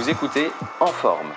[0.00, 0.50] Vous écoutez
[0.80, 1.28] En Forme,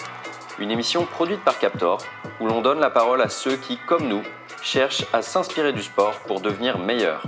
[0.57, 1.97] une émission produite par Captor
[2.39, 4.21] où l'on donne la parole à ceux qui, comme nous,
[4.61, 7.23] cherchent à s'inspirer du sport pour devenir meilleurs.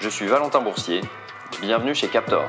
[0.00, 1.02] Je suis Valentin Boursier,
[1.60, 2.42] bienvenue chez Captor.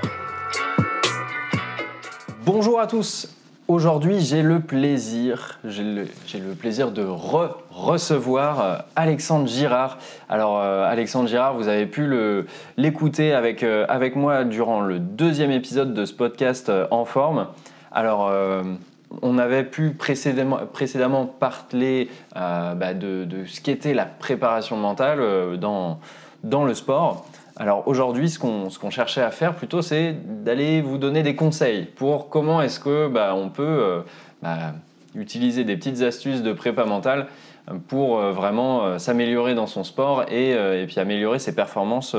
[2.44, 3.30] Bonjour à tous.
[3.68, 10.00] Aujourd'hui, j'ai le plaisir, j'ai le, plaisir de re- recevoir euh, Alexandre Girard.
[10.28, 12.12] Alors, euh, Alexandre Girard, vous avez pu
[12.78, 17.46] l'écouter avec, euh, avec moi durant le deuxième épisode de ce podcast En Forme.
[17.98, 18.62] Alors, euh,
[19.24, 26.64] on avait pu précédemment, parler euh, bah, de, ce qu'était la préparation mentale euh, dans,
[26.64, 27.26] le sport.
[27.56, 32.30] Alors aujourd'hui, ce qu'on cherchait à faire plutôt, c'est d'aller vous donner des conseils pour
[32.30, 34.04] comment est-ce que bah, on peut
[34.44, 34.74] bah,
[35.16, 37.26] utiliser des petites astuces de prépa mentale
[37.88, 42.16] pour vraiment s'améliorer dans son sport et, et puis améliorer ses performances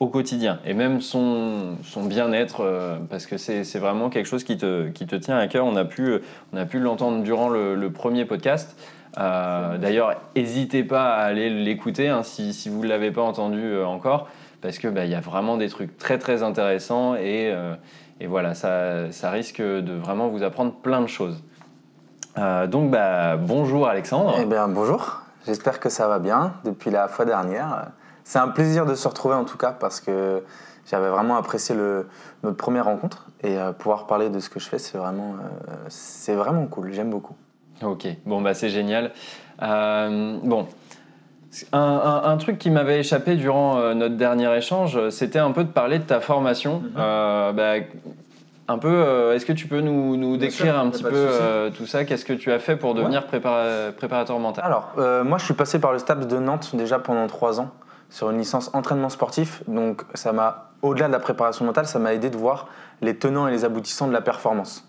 [0.00, 4.56] au quotidien et même son, son bien-être euh, parce que c'est vraiment quelque chose qui
[4.56, 5.66] te, qui te tient à cœur.
[5.66, 6.20] On a pu,
[6.56, 8.76] a pu l'entendre durant le, premier podcast.
[9.18, 13.62] Euh, D'ailleurs, n'hésitez pas à aller l'écouter hein, si, si vous ne l'avez pas entendu
[13.62, 14.28] euh, encore
[14.60, 17.74] parce que bah, y a vraiment des trucs très très intéressants et, euh,
[18.20, 21.42] et voilà, ça, ça risque de vraiment vous apprendre plein de choses.
[22.36, 24.36] Euh, donc bah, bonjour Alexandre.
[24.40, 25.22] Eh bien, bonjour.
[25.46, 27.88] J'espère que ça va bien depuis la fois dernière.
[28.28, 30.42] C'est un plaisir de se retrouver en tout cas parce que
[30.84, 32.06] j'avais vraiment apprécié le,
[32.42, 35.72] notre première rencontre et euh, pouvoir parler de ce que je fais, c'est vraiment, euh,
[35.88, 36.92] c'est vraiment cool.
[36.92, 37.34] J'aime beaucoup.
[37.82, 39.12] Ok, bon bah c'est génial.
[39.62, 40.66] Euh, bon,
[41.72, 45.64] un, un- un truc qui m'avait échappé durant euh, notre dernier échange, c'était un peu
[45.64, 46.80] de parler de ta formation.
[46.80, 46.92] Mhm.
[46.98, 47.86] Euh, bah,
[48.70, 51.70] un peu, euh, est-ce que tu peux nous, nous décrire sûr, un petit peu euh,
[51.70, 52.04] tout ça?
[52.04, 54.66] Qu'est-ce que tu as fait pour devenir prépara- préparateur mental?
[54.66, 57.70] Alors, euh, moi, je suis passé par le STAPS de Nantes déjà pendant trois ans
[58.10, 59.62] sur une licence entraînement sportif.
[59.68, 62.68] Donc, ça m'a, au-delà de la préparation mentale, ça m'a aidé de voir
[63.00, 64.84] les tenants et les aboutissants de la performance,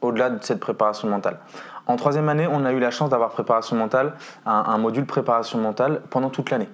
[0.00, 1.38] au-delà de cette préparation mentale.
[1.86, 4.14] En troisième année, on a eu la chance d'avoir préparation mentale,
[4.46, 6.68] un, module préparation mentale pendant toute l'année.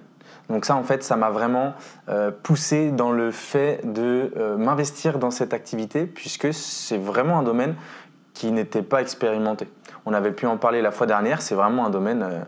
[0.49, 1.73] Donc ça, en fait, ça m'a vraiment
[2.09, 7.43] euh, poussé dans le fait de euh, m'investir dans cette activité, puisque c'est vraiment un
[7.43, 7.75] domaine
[8.33, 9.67] qui n'était pas expérimenté.
[10.05, 12.39] On avait pu en parler la fois dernière, c'est vraiment un domaine euh,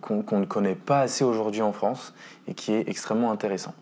[0.00, 2.14] qu'on qu'on ne connaît pas assez aujourd'hui en France
[2.46, 3.74] et qui est extrêmement intéressant.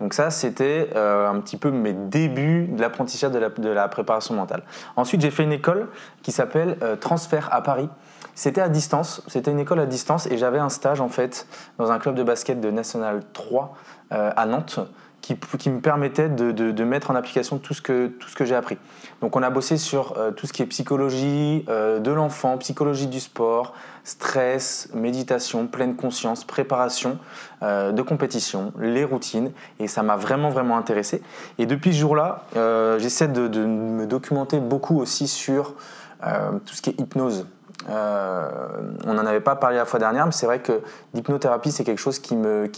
[0.00, 3.86] Donc ça, c'était euh, un petit peu mes débuts de l'apprentissage de la, de la
[3.88, 4.62] préparation mentale.
[4.96, 5.88] Ensuite, j'ai fait une école
[6.22, 7.88] qui s'appelle euh, Transfert à Paris.
[8.34, 11.46] C'était à distance, c'était une école à distance et j'avais un stage en fait
[11.78, 13.74] dans un club de basket de National 3
[14.12, 14.80] euh, à Nantes
[15.20, 18.78] qui, me permettait de, mettre en application tout ce que, que j'ai appris.
[19.20, 23.06] Donc on a bossé sur euh, tout ce qui est psychologie euh, de l'enfant, psychologie
[23.06, 27.18] du sport, stress, méditation, pleine conscience, préparation
[27.62, 31.22] euh, de compétition, les routines, et ça m'a vraiment vraiment intéressé.
[31.58, 32.44] Et depuis ce jour-là,
[32.98, 35.74] j'essaie de, me documenter beaucoup aussi sur
[36.66, 37.46] tout ce qui est hypnose.
[37.88, 38.48] Euh,
[39.06, 40.82] on n'en avait pas parlé la fois dernière, mais c'est vrai que
[41.14, 42.36] l'hypnothérapie, c'est quelque chose qui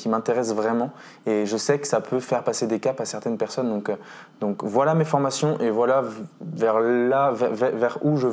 [0.08, 0.90] m'intéresse vraiment.
[1.26, 3.68] Et je sais que ça peut faire passer des caps à certaines personnes.
[3.68, 6.04] Donc, euh, voilà mes formations et voilà
[6.40, 8.28] vers, là, vers, où je,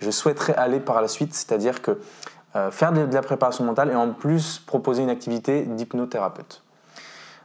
[0.00, 1.34] je, souhaiterais aller par la suite.
[1.34, 1.76] C'est-à-dire
[2.56, 6.62] euh, faire de, la préparation mentale et en plus proposer une activité d'hypnothérapeute.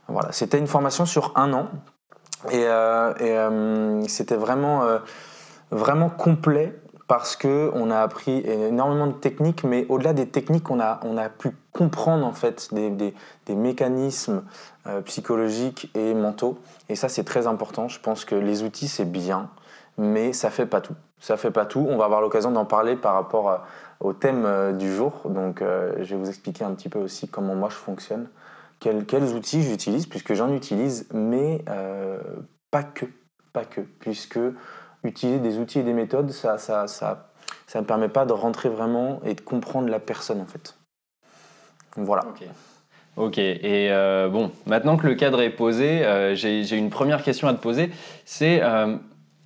[0.07, 1.69] Voilà, c'était une formation sur un an.
[2.51, 4.99] Et, et, c'était vraiment
[6.09, 6.77] complet
[7.07, 11.17] parce que on a appris énormément de techniques, mais au-delà des techniques, on a, on
[11.17, 13.13] a pu comprendre en fait des, des-
[13.55, 14.43] mécanismes
[14.87, 16.57] euh, psychologiques et mentaux.
[16.89, 17.87] Et ça, c'est très important.
[17.87, 19.49] Je pense que les outils, c'est bien,
[19.97, 20.95] mais ça fait pas tout.
[21.19, 21.85] Ça fait pas tout.
[21.89, 23.65] On va avoir l'occasion d'en parler par rapport à-
[23.99, 25.13] au thème euh, du jour.
[25.25, 28.27] Donc, euh, je vais vous expliquer un petit peu aussi comment moi je fonctionne,
[28.79, 32.17] quels, quels outils j'utilise, puisque j'en utilise, mais euh,
[32.71, 33.05] pas que,
[33.53, 34.39] pas que, puisque
[35.03, 37.29] utiliser des outils et des méthodes, ça, ça, ça,
[37.67, 40.75] ça ne permet pas de rentrer vraiment et de comprendre la personne en fait.
[41.95, 42.23] Voilà.
[42.25, 42.47] Ok.
[43.15, 47.21] Ok, et euh, bon, maintenant que le cadre est posé, euh, j'ai j'ai une première
[47.21, 47.91] question à te poser.
[48.25, 48.95] C'est, euh,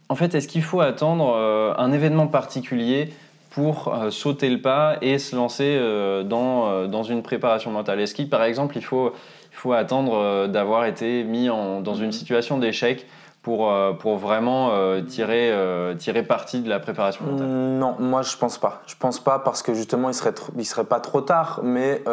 [0.07, 1.35] en fait, est-ce qu'il faut attendre
[1.77, 3.13] un événement particulier
[3.49, 5.77] pour sauter le pas et se lancer
[6.23, 7.99] dans, dans une préparation mentale?
[7.99, 9.11] Est-ce qu'il, par exemple, il faut,
[9.51, 13.05] il faut attendre d'avoir été mis en, dans une situation d'échec
[13.47, 17.47] pour, euh, pour vraiment euh, tirer, euh, tirer parti de la préparation mentale?
[17.47, 18.81] Non, moi je pense pas.
[18.87, 20.33] Je pense pas parce que justement il serait,
[20.65, 22.03] serait pas trop tard, mais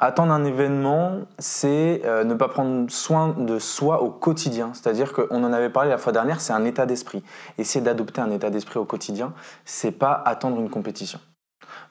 [0.00, 4.70] attendre un événement, c'est ne pas prendre soin de soi au quotidien.
[4.72, 7.22] C'est-à-dire qu'on en avait parlé la fois dernière, c'est un état d'esprit.
[7.56, 9.32] Essayer d'adopter un état d'esprit au quotidien,
[9.64, 11.20] c'est pas attendre une compétition.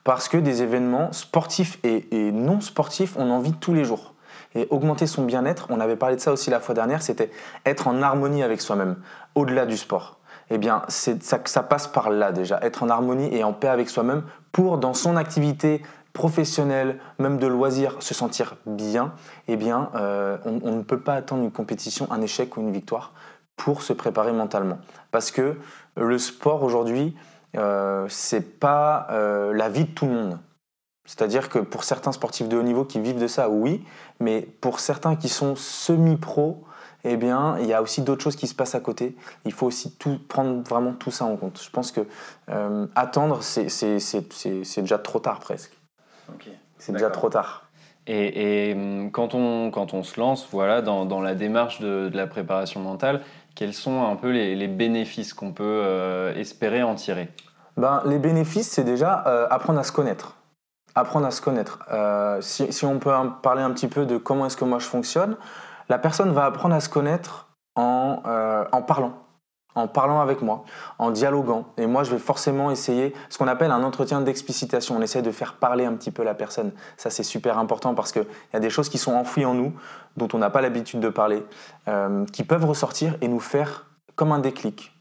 [0.03, 4.15] Parce que des événements sportifs et non sportifs, on en vit tous les jours.
[4.55, 7.31] Et augmenter son bien-être, on avait parlé de ça aussi la fois dernière, c'était
[7.65, 8.95] être en harmonie avec soi-même,
[9.35, 10.19] au-delà du sport.
[10.49, 11.13] eh bien, ça,
[11.45, 14.95] ça passe par là déjà, être en harmonie et en paix avec soi-même pour, dans
[14.95, 19.13] son activité professionnelle, même de loisir, se sentir bien,
[19.47, 23.13] eh bien, euh, on, ne peut pas attendre une compétition, un échec ou une victoire
[23.55, 24.79] pour se préparer mentalement.
[25.11, 25.57] Parce que
[25.95, 27.15] le sport aujourd'hui,
[27.57, 30.39] euh, c'est pas euh, la vie de tout le monde.
[31.09, 33.83] C'est-à-dire que pour certains sportifs de haut niveau qui vivent de ça, oui,
[34.19, 36.63] mais pour certains qui sont semi-pro,
[37.03, 39.15] eh bien, il y a aussi d'autres choses qui se passent à côté.
[39.43, 41.59] Il faut aussi tout, prendre vraiment tout ça en compte.
[41.63, 42.01] Je pense que
[42.49, 45.75] euh, attendre, c'est déjà trop tard presque.
[46.77, 47.65] C'est déjà trop tard.
[48.05, 52.27] Et, hum, quand, on, quand on se lance voilà, dans, dans la démarche de, la
[52.27, 53.21] préparation mentale,
[53.55, 57.29] quels sont un peu les, bénéfices qu'on peut euh, espérer en tirer?
[57.77, 60.35] Ben, Les bénéfices, c'est déjà euh, apprendre à se connaître.
[60.95, 61.79] Apprendre à se connaître.
[62.41, 65.37] si, si, on peut parler un petit peu de comment est-ce que moi je fonctionne,
[65.89, 69.13] la personne va apprendre à se connaître en, euh, en parlant,
[69.75, 70.63] en parlant avec moi,
[70.99, 71.65] en dialoguant.
[71.77, 74.97] Et moi, je vais forcément essayer ce qu'on appelle un entretien d'explicitation.
[74.97, 76.71] On essaie de faire parler un petit peu la personne.
[76.97, 79.73] Ça, c'est super important parce qu'il y a des choses qui sont enfouies en nous,
[80.15, 81.43] dont on n'a pas l'habitude de parler,
[81.87, 84.93] euh, qui peuvent ressortir et nous faire comme un déclic,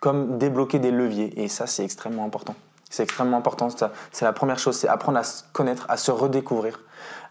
[0.00, 1.42] comme débloquer des leviers.
[1.42, 2.54] Et ça, c'est extrêmement important.
[2.94, 3.70] C'est extrêmement important.
[4.12, 6.78] C'est la première chose, c'est apprendre à se connaître, à se redécouvrir.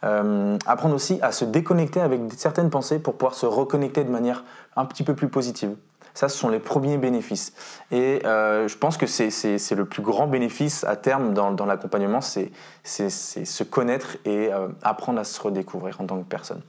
[0.04, 4.44] Euh, apprendre aussi à se déconnecter avec certaines pensées pour pouvoir se reconnecter de manière
[4.76, 5.74] un petit peu plus positive.
[6.14, 7.54] Ça, ce sont les premiers bénéfices.
[7.92, 12.52] Et euh, je pense que c'est le plus grand bénéfice à terme dans, l'accompagnement, c'est
[12.84, 16.62] se connaître et euh, apprendre à se redécouvrir en tant que personne.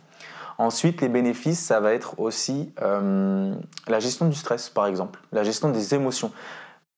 [0.57, 5.71] Ensuite, les bénéfices, ça va être aussi la gestion du stress, par exemple, la gestion
[5.71, 6.31] des émotions.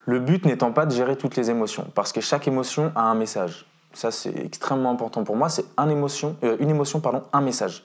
[0.08, 3.16] Le but n'étant pas de gérer toutes les émotions, parce que chaque émotion a un
[3.16, 3.66] message.
[3.92, 5.48] Ça, c'est extrêmement important pour moi.
[5.48, 7.82] C'est une émotion, euh, une émotion, pardon, un message.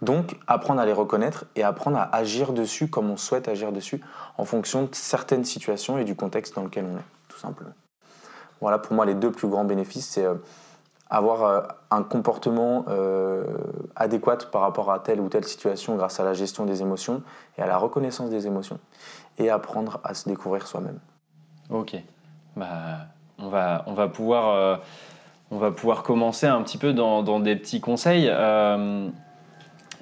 [0.00, 4.00] Donc, apprendre à les reconnaître et apprendre à agir dessus comme on souhaite agir dessus
[4.38, 7.74] en fonction de certaines situations et du contexte dans lequel on est, tout simplement.
[8.62, 10.36] Voilà pour moi les deux plus grands bénéfices, c'est euh,
[11.10, 11.60] avoir euh,
[11.90, 12.86] un comportement
[13.94, 17.22] adéquat par rapport à telle ou telle situation grâce à la gestion des émotions
[17.58, 18.78] et à la reconnaissance des émotions
[19.36, 20.98] et apprendre à se découvrir soi-même.
[21.72, 21.96] Ok,
[22.56, 22.66] bah,
[23.38, 24.80] on, va, on va pouvoir
[25.52, 28.26] on va pouvoir commencer un petit peu dans, des petits conseils.
[28.28, 29.08] Euh,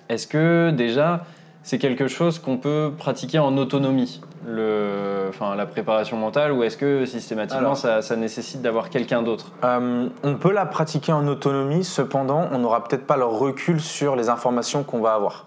[0.08, 1.24] est-ce que déjà,
[1.64, 6.76] c'est quelque chose qu'on peut pratiquer en autonomie, le, enfin, la préparation mentale, ou est-ce
[6.76, 9.50] que systématiquement ça, nécessite d'avoir quelqu'un d'autre?
[9.64, 14.14] Euh, On peut la pratiquer en autonomie, cependant, on n'aura peut-être pas le recul sur
[14.14, 15.46] les informations qu'on va avoir.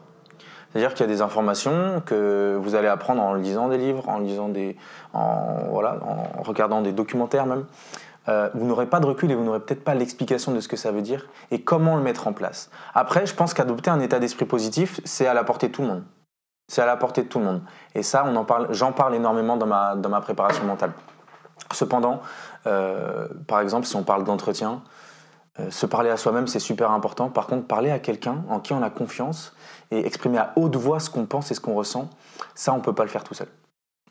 [0.73, 4.17] C'est-à-dire qu'il y a des informations que vous allez apprendre en lisant des livres, en
[4.17, 4.75] lisant des,
[5.13, 7.65] en, voilà, en regardant des documentaires même.
[8.29, 10.77] Euh, vous n'aurez pas de recul et vous n'aurez peut-être pas l'explication de ce que
[10.77, 12.71] ça veut dire et comment le mettre en place.
[12.95, 15.89] Après, je pense qu'adopter un état d'esprit positif, c'est à la portée de tout le
[15.89, 16.03] monde.
[16.69, 17.61] C'est à la portée de tout le monde.
[17.93, 20.93] Et ça, on en parle, j'en parle énormément dans ma, dans ma préparation mentale.
[21.73, 22.21] Cependant,
[22.65, 24.81] euh, par exemple, si on parle d'entretien,
[25.59, 27.29] euh, se parler à soi-même, c'est super important.
[27.29, 29.53] Par contre, parler à quelqu'un en qui on a confiance
[29.93, 32.09] et exprimer à haute voix ce qu'on pense et ce qu'on ressent,
[32.55, 33.47] ça, on ne peut pas le faire tout seul.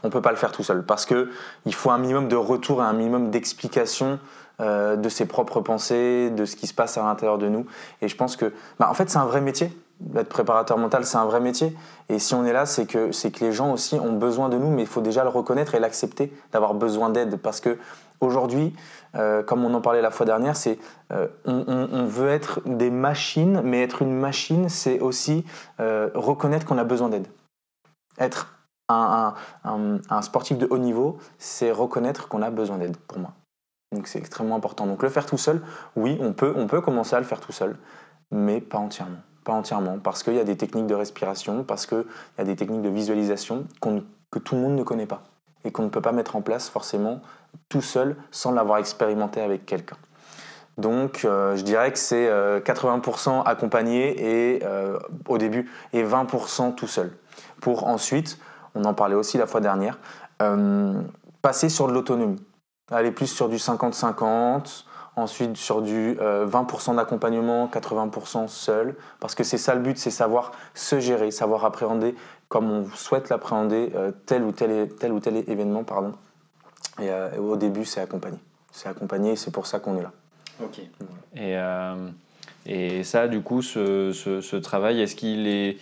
[0.03, 2.83] On ne peut pas le faire tout seul parce qu'il faut un minimum de retour
[2.83, 4.19] et un minimum d'explication
[4.61, 7.67] euh, de ses propres pensées, de ce qui se passe à l'intérieur de nous.
[8.01, 9.73] Et je pense que, bah, en fait, c'est un vrai métier.
[10.17, 11.77] Être préparateur mental, c'est un vrai métier.
[12.09, 14.71] Et si on est là, c'est que, que les gens aussi ont besoin de nous,
[14.71, 17.37] mais il faut déjà le reconnaître et l'accepter d'avoir besoin d'aide.
[17.37, 17.79] Parce que
[18.21, 18.75] aujourd'hui,
[19.15, 20.79] euh, comme on en parlait la fois dernière, c'est
[21.13, 25.45] euh, on, veut être des machines, mais être une machine, c'est aussi
[25.79, 27.27] reconnaître qu'on a besoin d'aide.
[28.19, 28.55] Être
[28.89, 29.35] un,
[30.23, 33.33] sportif de haut niveau, c'est reconnaître qu'on a besoin d'aide pour moi.
[33.93, 34.87] Donc c'est extrêmement important.
[34.87, 35.63] Donc le faire tout seul,
[35.97, 37.77] oui, on peut, on peut commencer à le faire tout seul,
[38.31, 39.19] mais pas entièrement.
[39.45, 42.05] Pas entièrement, parce qu'il y a des techniques de respiration, parce qu'il
[42.39, 43.67] y a des techniques de visualisation
[44.31, 45.25] que tout le monde ne connaît pas
[45.65, 47.21] et qu'on ne peut pas mettre en place forcément
[47.69, 49.97] tout seul sans l'avoir expérimenté avec quelqu'un.
[50.79, 56.75] Donc euh, je dirais que c'est 80% euh, accompagné et, euh, au début et 20%
[56.75, 57.13] tout seul.
[57.61, 58.39] Pour ensuite
[58.75, 59.99] on en parlait aussi la fois dernière,
[61.43, 62.43] passer sur de l'autonomie,
[62.91, 69.45] aller plus sur du 50-50, ensuite sur du 20% euh, d'accompagnement, 80% seul, parce que
[69.45, 72.15] c'est ça le but, c'est savoir se gérer, savoir appréhender
[72.53, 75.85] comme on souhaite l'appréhender euh, tel, ou tel, tel ou tel événement.
[75.85, 76.13] Pardon.
[77.01, 78.39] Et, au début, c'est accompagné.
[78.71, 80.13] C'est accompagné et c'est pour ça qu'on est là.
[80.63, 80.81] Ok.
[81.35, 81.57] Et,
[82.67, 85.79] et ça, du coup, ce, ce travail, est-ce qu'il est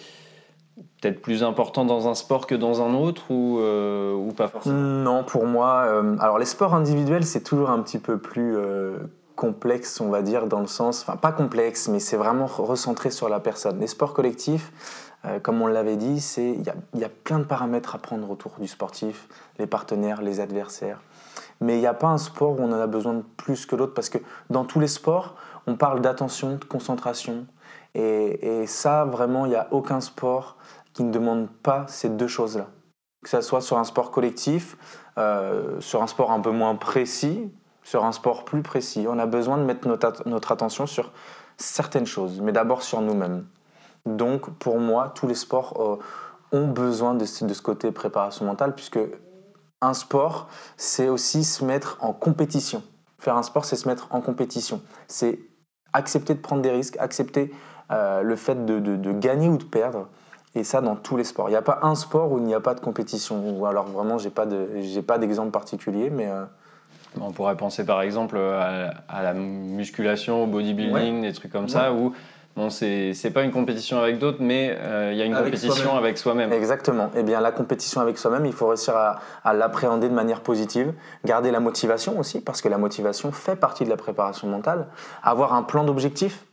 [1.00, 4.77] peut-être plus important dans un sport que dans un autre ou, euh, ou pas forcément?
[4.77, 8.99] Non, pour moi, euh, alors les sports individuels, c'est toujours un petit peu plus euh,
[9.37, 13.29] complexe, on va dire, dans le sens, enfin pas complexe, mais c'est vraiment recentré sur
[13.29, 13.81] la personne.
[13.81, 15.10] Les sports collectifs, euh,
[15.43, 16.62] comme on l'avait dit, il
[16.99, 21.03] y, a, plein de paramètres à prendre autour du sportif, les partenaires, les adversaires.
[21.61, 23.77] Mais il n'y a pas un sport où on en a besoin de plus que
[23.77, 25.35] l'autre, parce que dans tous les sports,
[25.67, 27.47] on parle d'attention, de concentration,
[27.95, 30.57] et, ça, vraiment, il n'y a aucun sport
[30.93, 32.69] qui ne demande pas ces deux choses-là.
[33.23, 34.77] Que ce soit sur un sport collectif,
[35.19, 39.07] euh, sur un sport un peu moins précis, sur un sport plus précis.
[39.09, 41.12] On a besoin de mettre notre attention sur
[41.57, 43.45] certaines choses, mais d'abord sur nous-mêmes.
[44.07, 46.00] Donc, pour moi, tous les sports
[46.52, 48.99] euh, ont besoin de, de, ce côté préparation mentale, puisque
[49.80, 52.83] un sport, c'est aussi se mettre en compétition.
[53.19, 54.83] Faire un sport, c'est se mettre en compétition.
[55.09, 55.38] C'est
[55.92, 57.52] accepter de prendre des risques, accepter
[57.90, 60.09] euh, le fait de, de, de, gagner ou de perdre.
[60.54, 61.49] Et ça, dans tous les sports.
[61.49, 63.59] Il n'y a pas un sport où il n'y a pas de compétition.
[63.59, 66.28] Ou alors, vraiment, je n'ai pas d'exemple particulier, mais...
[66.28, 66.45] Euh,
[67.21, 71.21] on pourrait penser par exemple à, à la musculation, au bodybuilding, ouais.
[71.23, 71.69] des trucs comme ouais.
[71.71, 72.12] ça, où
[72.61, 75.75] bon, c'est pas une compétition avec d'autres, mais euh, il y a une avec compétition
[75.75, 76.52] soi avec soi-même.
[76.52, 77.11] Exactement.
[77.17, 80.93] Eh bien, la compétition avec soi-même, il faut réussir à, à l'appréhender de manière positive,
[81.25, 84.87] garder la motivation aussi, parce que la motivation fait partie de la préparation mentale,
[85.23, 86.45] avoir un plan d'objectif.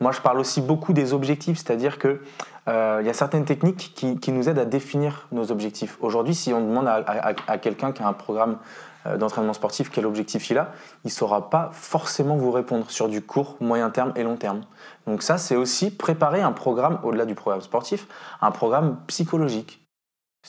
[0.00, 2.22] Moi, je parle aussi beaucoup des objectifs, c'est-à-dire que
[2.68, 5.98] euh, il y a certaines techniques qui, nous aident à définir nos objectifs.
[6.00, 8.58] Aujourd'hui, si on demande à, à, à quelqu'un qui a un programme
[9.06, 10.72] euh, d'entraînement sportif, quel objectif il a,
[11.04, 14.62] il ne saura pas forcément vous répondre sur du court, moyen terme et long terme.
[15.06, 18.06] Donc ça, c'est aussi préparer un programme, au-delà du programme sportif,
[18.42, 19.80] un programme psychologique.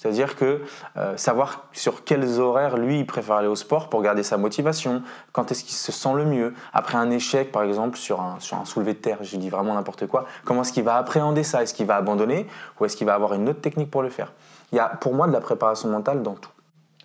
[0.01, 0.61] C'est-à-dire que
[0.97, 5.03] euh, savoir sur quels horaires lui il préfère aller au sport pour garder sa motivation,
[5.31, 8.57] quand est-ce qu'il se sent le mieux, après un échec par exemple sur un, sur
[8.57, 11.61] un soulevé de terre, je dis vraiment n'importe quoi, comment est-ce qu'il va appréhender ça?
[11.61, 12.47] Est-ce qu'il va abandonner
[12.79, 14.31] ou est-ce qu'il va avoir une autre technique pour le faire?
[14.71, 16.49] Il y a pour moi de la préparation mentale dans tout.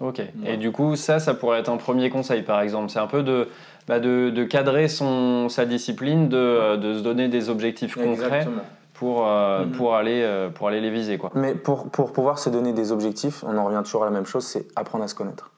[0.00, 0.18] Ok.
[0.18, 0.54] Ouais.
[0.54, 2.90] Et du coup, ça, ça pourrait être un premier conseil, par exemple.
[2.90, 3.48] C'est un peu de,
[3.88, 8.62] bah de, de, cadrer son, sa discipline, de, de se donner des objectifs concrets Exactement.
[8.98, 9.76] Pour, euh, mm -hmm.
[9.76, 11.18] pour, aller, euh, pour aller les viser.
[11.18, 11.30] Quoi.
[11.34, 14.26] Mais pour, pour pouvoir se donner des objectifs, on en revient toujours à la même
[14.26, 15.50] chose, c'est apprendre à se connaître.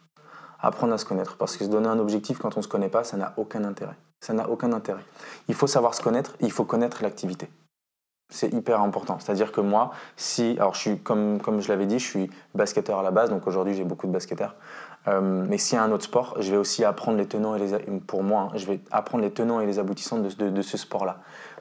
[0.61, 1.37] Apprendre à se connaître.
[1.37, 3.62] Parce que se donner un objectif quand on ne se connaît pas, ça n'a aucun
[3.64, 3.97] intérêt.
[4.21, 5.04] Ça n'a aucun intérêt.
[5.49, 7.49] Il faut savoir se connaître, il faut connaître l'activité.
[8.30, 9.16] C'est hyper important.
[9.21, 9.85] C'est-à-dire que moi,
[10.16, 13.30] si, alors je suis, comme, comme je l'avais dit, je suis basketteur à la base,
[13.30, 14.54] donc aujourd'hui j'ai beaucoup de basketteurs.
[15.07, 17.61] Euh, mais s'il y a un autre sport, je vais aussi apprendre les tenants et
[17.61, 20.62] les, pour moi, hein, je vais apprendre les tenants et les aboutissants de, de, de
[20.62, 21.16] ce sport-là.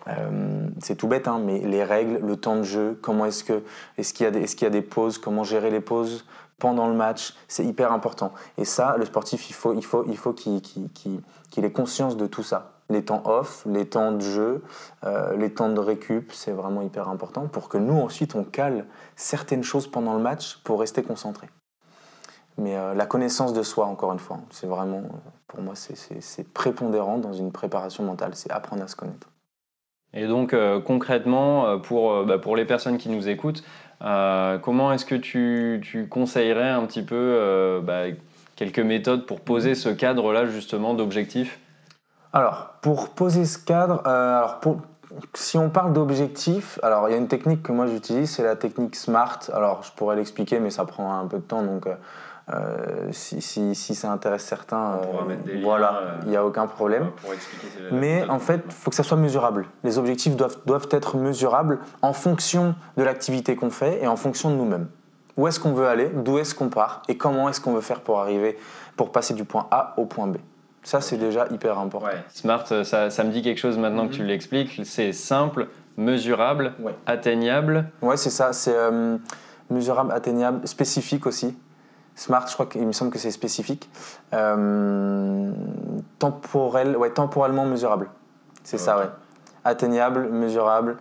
[0.08, 3.64] Euh, c'est tout bête, hein, mais les règles, le temps de jeu, comment est-ce que,
[3.98, 6.26] est-ce qu'il y a des, est-ce qu'il y a des pauses, comment gérer les pauses
[6.60, 8.34] pendant le match, c'est hyper important.
[8.58, 11.22] Et ça, le sportif, il faut, il faut, il faut qu'il,
[11.58, 14.64] ait conscience de tout ça les temps off, les temps de jeu,
[15.04, 18.86] euh, les temps de récup, c'est vraiment hyper important pour que nous ensuite on cale
[19.18, 21.50] certaines choses pendant le match pour rester concentré.
[22.58, 25.04] Mais euh, la connaissance de soi, encore une fois, c'est vraiment,
[25.48, 29.28] pour moi, c'est prépondérant dans une préparation mentale, c'est apprendre à se connaître.
[30.14, 33.64] Et donc euh, concrètement, pour, bah, pour les personnes qui nous écoutent,
[34.00, 38.04] comment est-ce que tu, tu, conseillerais un petit peu bah,
[38.56, 41.60] quelques méthodes pour poser ce cadre-là justement d'objectifs
[42.34, 44.82] alors, pour poser ce cadre, euh, alors pour,
[45.34, 48.56] si on parle d'objectifs, alors il y a une technique que moi j'utilise, c'est la
[48.56, 49.40] technique SMART.
[49.54, 51.96] Alors, je pourrais l'expliquer, mais ça prend un peu de temps, donc euh,
[53.12, 57.10] si, si, si, ça intéresse certains, euh, voilà, il n'y a aucun problème.
[57.92, 59.66] Mais en fait, il faut que ça soit mesurable.
[59.84, 64.50] Les objectifs doivent, doivent être mesurables en fonction de l'activité qu'on fait et en fonction
[64.50, 64.88] de nous-mêmes.
[65.36, 68.00] Où est-ce qu'on veut aller, d'où est-ce qu'on part et comment est-ce qu'on veut faire
[68.00, 68.58] pour arriver,
[68.96, 70.38] pour passer du point A au point B.
[70.84, 72.08] Ça, c'est déjà hyper important.
[72.08, 72.24] Ouais.
[72.30, 74.12] Smart, ça, ça, me dit quelque chose maintenant mm -hmm.
[74.12, 74.82] que tu l'expliques.
[74.86, 76.96] C'est simple, mesurable, ouais.
[77.06, 77.86] atteignable.
[78.02, 78.54] Ouais, c'est ça.
[78.54, 79.18] C'est euh,
[79.70, 81.58] mesurable, atteignable, spécifique aussi.
[82.18, 83.90] Smart, je crois qu'il me semble que c'est spécifique.
[84.34, 85.52] Euh,
[86.18, 88.10] temporel, ouais, temporellement mesurable.
[88.64, 88.86] C'est okay.
[88.86, 89.06] ça, ouais.
[89.64, 90.98] Atteignable, mesurable.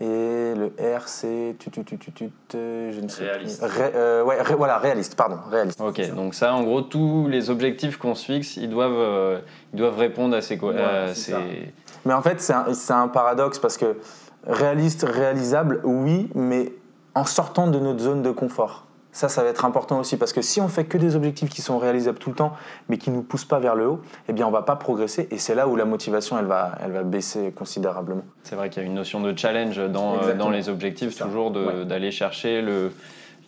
[0.00, 1.56] Et le R, c'est.
[1.60, 3.62] Je ne sais réaliste.
[3.64, 5.38] Ré, euh, ouais, ré, voilà, réaliste, pardon.
[5.50, 5.80] Réaliste.
[5.80, 9.40] Ok, donc ça, en gros, tous les objectifs qu'on se fixe, ils doivent, euh,
[9.74, 10.56] ils doivent répondre à ces.
[10.56, 11.34] Ouais, euh, ces...
[12.04, 13.96] Mais en fait, c'est un, un, paradoxe parce que
[14.46, 16.72] réaliste, réalisable, oui, mais
[17.16, 18.86] en sortant de notre zone de confort.
[19.12, 21.62] Ça, ça va être important aussi parce que si on fait que des objectifs qui
[21.62, 22.52] sont réalisables tout le temps,
[22.88, 25.26] mais qui ne nous poussent pas vers le haut, eh bien, on va pas progresser
[25.32, 28.22] et c'est là où la motivation, elle va, elle va baisser considérablement.
[28.44, 31.50] C'est vrai qu'il y a une notion de challenge dans, euh, dans les objectifs, toujours
[31.50, 32.10] d'aller ouais.
[32.12, 32.92] chercher le,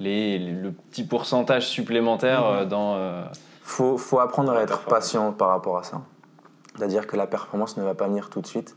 [0.01, 2.65] les, le petit pourcentage supplémentaire mmh.
[2.67, 2.97] dans.
[2.97, 3.23] Euh,
[3.63, 6.03] faut, faut apprendre à être patient par rapport à ça.
[6.77, 8.75] C'est-à-dire que la performance ne va pas venir tout de suite.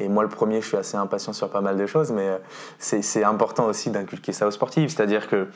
[0.00, 2.40] Et moi, le premier, je suis assez impatient sur pas mal de choses, mais
[2.78, 4.94] c'est important aussi d'inculquer ça aux sportifs.
[4.96, 5.48] C'est-à-dire que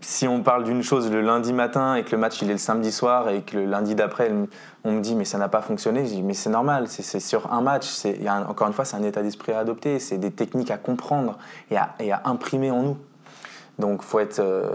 [0.00, 2.58] si on parle d'une chose le lundi matin et que le match il est le
[2.58, 4.32] samedi soir et que le lundi d'après
[4.84, 7.52] on me dit mais ça n'a pas fonctionné, je dis mais c'est normal, c'est sur
[7.52, 10.70] un match, c'est encore une fois c'est un état d'esprit à adopter, c'est des techniques
[10.70, 11.38] à comprendre
[11.70, 12.96] et à, et à, imprimer en nous.
[13.78, 14.68] Donc faut être, euh,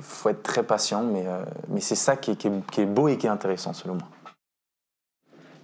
[0.00, 3.16] faut être très patient, mais, euh, mais c'est ça qui est, qui, est, beau et
[3.16, 4.08] qui est intéressant selon moi.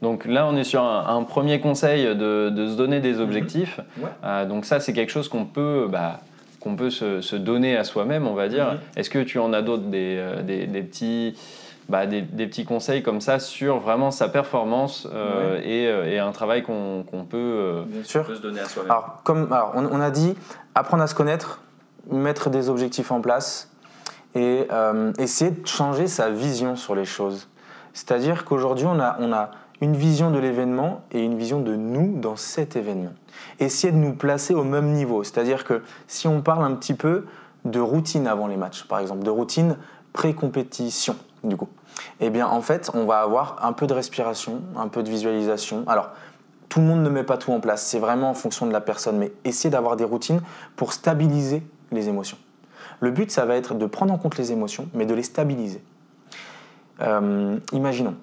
[0.03, 3.23] Donc là, on est sur un, premier conseil de, de, se donner des mhm.
[3.23, 3.81] objectifs.
[4.23, 6.21] Euh, donc ça, c'est quelque chose qu'on peut bah,
[6.67, 8.73] qu'on peut se, donner à soi-même, on va dire.
[8.73, 8.79] Mhm.
[8.97, 11.39] Est-ce que tu en as d'autres, des, euh, des, petits,
[11.89, 16.65] bah, des, petits conseils comme ça sur vraiment sa performance euh, euh, et, un travail
[16.65, 20.35] qu'on peut, se donner à soi-même Alors, comme, alors, on, a dit,
[20.75, 21.61] apprendre à se connaître,
[22.11, 23.71] mettre des objectifs en place
[24.35, 24.67] et
[25.19, 27.49] essayer de changer sa vision sur les choses.
[27.95, 32.19] C'est-à-dire qu'aujourd'hui, on a, on a une vision de l'événement et une vision de nous
[32.19, 33.13] dans cet événement.
[33.61, 35.23] Essayer de nous placer au même niveau.
[35.25, 37.27] C'est-à-dire que si on parle un petit peu
[37.65, 39.77] de routine avant les matchs, par exemple, de routine
[40.13, 41.69] pré-compétition, du coup,
[42.21, 45.85] eh bien, en fait, on va avoir un peu de respiration, un peu de visualisation.
[45.87, 46.11] Alors,
[46.69, 48.81] tout le monde ne met pas tout en place, c'est vraiment en fonction de la
[48.81, 50.41] personne, mais essayer d'avoir des routines
[50.75, 52.39] pour stabiliser les émotions.
[53.01, 55.83] Le but, ça va être de prendre en compte les émotions, mais de les stabiliser.
[57.03, 58.17] Euh, imaginons,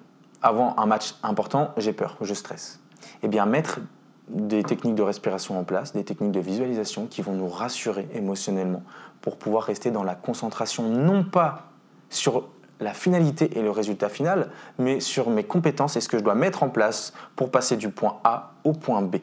[0.44, 2.78] avant un match important, j'ai peur, je stresse.
[3.22, 3.80] Eh bien, mettre
[4.28, 8.82] des techniques de respiration en place, des techniques de visualisation qui vont nous rassurer émotionnellement
[9.22, 11.70] pour pouvoir rester dans la concentration, non pas
[12.10, 12.48] sur
[12.78, 16.34] la finalité et le résultat final, mais sur mes compétences et ce que je dois
[16.34, 19.16] mettre en place pour passer du point A au point B.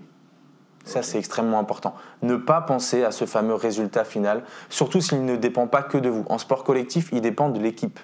[0.85, 1.93] Ça, c'est extrêmement important.
[2.23, 6.09] Ne pas penser à ce fameux résultat final, surtout s'il ne dépend pas que de
[6.09, 6.25] vous.
[6.29, 7.99] En sport collectif, il dépend de l'équipe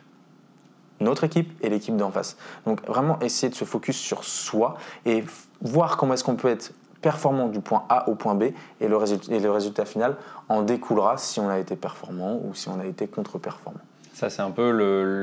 [0.99, 2.37] notre équipe et l'équipe d'en face.
[2.65, 5.23] Donc vraiment essayer de se focus sur soi et
[5.61, 8.43] voir comment est-ce qu'on peut être performant du point A au point B
[8.81, 10.15] et le, résultat, et le résultat final
[10.49, 13.79] en découlera si on a été performant ou si on a été contre-performant.
[14.17, 14.71] Ça, c'est un peu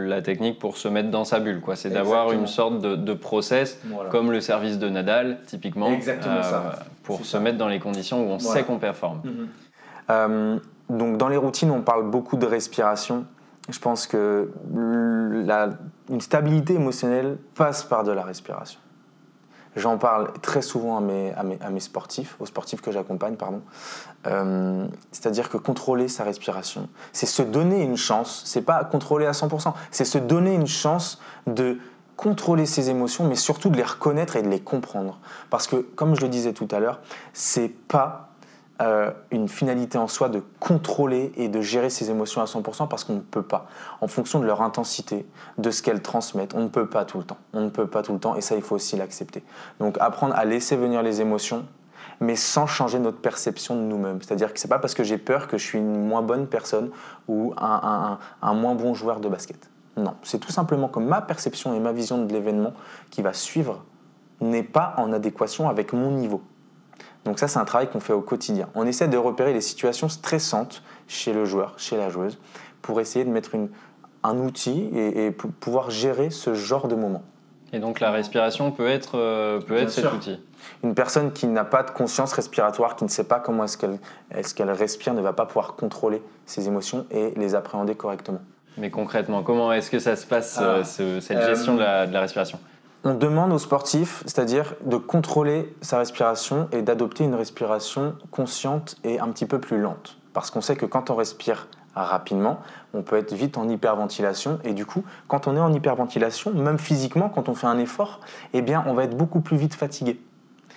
[0.06, 1.60] la technique pour se mettre dans sa bulle.
[1.60, 1.74] Quoi.
[1.74, 3.80] C'est d'avoir une sorte de, process,
[4.12, 6.74] comme le service de Nadal, typiquement, Exactement ça.
[6.78, 9.20] Euh, pour se mettre dans les conditions où on sait qu'on performe.
[9.24, 9.48] Mhm.
[10.10, 10.58] Euh,
[10.90, 13.24] donc, dans les routines, on parle beaucoup de respiration.
[13.68, 18.78] Je pense que une stabilité émotionnelle passe par de la respiration.
[19.76, 23.60] J'en parle très souvent à mes, sportifs, aux sportifs que j'accompagne, pardon.
[24.26, 29.32] Euh, c'est-à-dire que contrôler sa respiration, c'est se donner une chance, c'est pas contrôler à
[29.32, 31.78] 100%, c'est se donner une chance de
[32.16, 35.18] contrôler ses émotions, mais surtout de les reconnaître et de les comprendre.
[35.50, 37.00] Parce que, comme je le disais tout à l'heure,
[37.32, 38.33] c'est pas
[38.82, 43.04] euh, une finalité en soi de contrôler et de gérer ses émotions à 100% parce
[43.04, 43.68] qu'on ne peut pas.
[44.00, 45.26] En fonction de leur intensité,
[45.58, 47.36] de ce qu'elles transmettent, on ne peut pas tout le temps.
[47.52, 49.44] On ne peut pas tout le temps et ça, il faut aussi l'accepter.
[49.78, 51.64] Donc apprendre à laisser venir les émotions,
[52.18, 54.20] mais sans changer notre perception de nous-mêmes.
[54.20, 56.90] C'est-à-dire que c'est pas parce que j'ai peur que je suis une moins bonne personne
[57.28, 59.70] ou un, un moins bon joueur de basket.
[59.96, 62.72] Non, c'est tout simplement que ma perception et ma vision de l'événement
[63.10, 63.84] qui va suivre
[64.40, 66.42] n'est pas en adéquation avec mon niveau.
[67.24, 68.68] Donc ça, c'est un travail qu'on fait au quotidien.
[68.74, 72.38] On essaie de repérer les situations stressantes chez le joueur, chez la joueuse,
[72.82, 73.50] pour essayer de mettre
[74.22, 77.22] un outil et, pouvoir gérer ce genre de moment.
[77.72, 80.38] Et donc la respiration peut être, euh, peut être cet outil.
[80.84, 83.98] Une personne qui n'a pas de conscience respiratoire, qui ne sait pas comment est-ce qu'elle
[84.30, 88.40] est qu'elle respire, ne va pas pouvoir contrôler ses émotions et les appréhender correctement.
[88.76, 90.82] Mais concrètement, comment est-ce que ça se passe, ah.
[91.00, 92.58] euh, cette gestion de la respiration?
[93.04, 99.20] On demande aux sportifs, c'est-à-dire de contrôler sa respiration et d'adopter une respiration consciente et
[99.20, 100.16] un petit peu plus lente.
[100.32, 102.60] Parce qu'on sait que quand on respire rapidement,
[102.94, 106.78] on peut être vite en hyperventilation et du coup, quand on est en hyperventilation, même
[106.78, 108.20] physiquement, quand on fait un effort,
[108.54, 110.18] eh bien, on va être beaucoup plus vite fatigué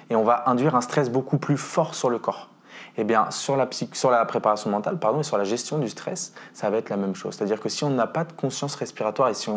[0.10, 2.50] et on va induire un stress beaucoup plus fort sur le corps
[2.97, 6.77] eh bien, sur la, préparation mentale pardon, et sur la gestion du stress, ça va
[6.77, 7.36] être la même chose.
[7.36, 9.49] C'est-à-dire que si on n'a pas de conscience respiratoire et si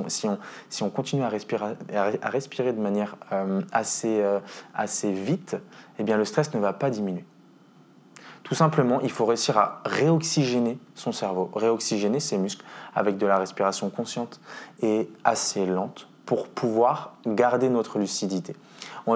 [0.82, 4.40] on, continue à respirer, à respirer de manière euh, assez, euh,
[4.74, 5.56] assez vite,
[5.98, 7.24] eh bien, le stress ne va pas diminuer.
[8.42, 13.38] Tout simplement, il faut réussir à réoxygéner son cerveau, réoxygéner ses muscles avec de la
[13.38, 14.40] respiration consciente
[14.82, 18.54] et assez lente pour pouvoir garder notre lucidité.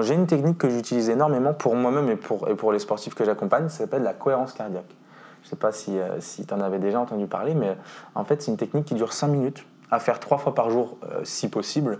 [0.01, 3.77] J'ai une technique que j'utilise énormément pour moi-même et pour, les sportifs que j'accompagne, ça
[3.77, 4.93] s'appelle la cohérence cardiaque.
[5.41, 7.77] Je ne sais pas si, euh, tu en avais déjà entendu parler, mais
[8.15, 10.97] en fait, c'est une technique qui dure 5 minutes, à faire 3 fois par jour
[11.05, 11.99] euh, si possible.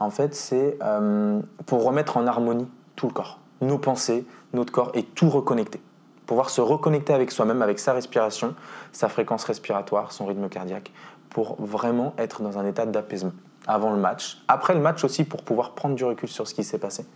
[0.00, 4.90] En fait, c'est euh, pour remettre en harmonie tout le corps, nos pensées, notre corps
[4.94, 5.80] et tout reconnecter.
[6.26, 8.56] Pouvoir se reconnecter avec soi-même, avec sa respiration,
[8.90, 10.90] sa fréquence respiratoire, son rythme cardiaque,
[11.30, 13.30] pour vraiment être dans un état d'apaisement
[13.66, 16.64] avant le match, après le match aussi pour pouvoir prendre du recul sur ce qui
[16.64, 17.06] s'est passé.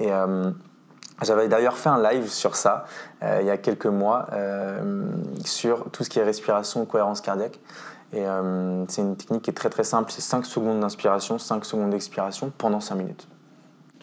[0.00, 0.50] Et euh,
[1.22, 2.84] j'avais d'ailleurs fait un live sur ça
[3.22, 5.04] euh, il y a quelques mois, euh,
[5.44, 7.58] sur tout ce qui est respiration, cohérence cardiaque.
[8.12, 11.64] Et euh, c'est une technique qui est très très simple, c'est 5 secondes d'inspiration, 5
[11.64, 13.28] secondes d'expiration pendant 5 minutes.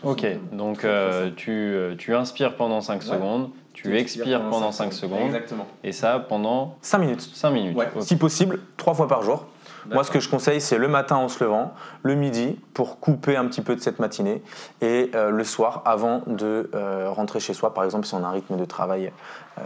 [0.01, 5.67] Ok, donc euh, tu, tu inspires pendant 5 secondes, tu, expires pendant 5 secondes, Exactement.
[5.83, 7.21] et ça pendant 5 minutes.
[7.21, 7.77] 5 minutes.
[7.77, 7.89] Ouais.
[7.99, 9.45] Si possible, 3 fois par jour.
[9.87, 13.35] Moi, ce que je conseille, c'est le matin en se levant, le midi pour couper
[13.35, 14.41] un petit peu de cette matinée,
[14.81, 18.27] et euh, le soir avant de euh, rentrer chez soi, par exemple, si on a
[18.27, 19.11] un rythme de travail
[19.57, 19.61] euh,